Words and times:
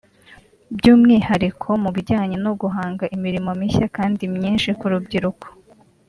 by’umwihariko 0.77 1.67
mu 1.83 1.89
bijyanye 1.95 2.35
no 2.45 2.51
guhanga 2.61 3.03
imirimo 3.15 3.49
mishya 3.59 3.87
kandi 3.97 4.21
myinshi 4.35 4.69
ku 4.79 4.85
rubyiruko 4.91 5.45